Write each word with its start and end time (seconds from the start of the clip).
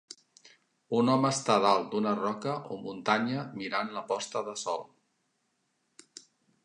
Un 0.99 1.11
home 1.15 1.29
està 1.35 1.57
dalt 1.65 1.85
d'una 1.91 2.13
roca 2.21 2.55
o 2.75 2.79
muntanya 2.87 3.45
mirant 3.63 3.95
la 3.99 4.05
posta 4.13 4.43
de 4.49 4.57
sol. 4.63 4.85